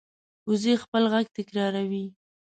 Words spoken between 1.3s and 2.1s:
تکراروي